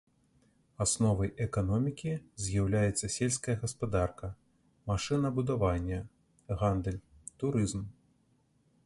[0.85, 2.13] Асновай эканомікі
[2.45, 4.27] з'яўляецца сельская гаспадарка,
[4.93, 5.99] машынабудаванне,
[6.63, 6.99] гандаль,
[7.45, 7.89] турызм.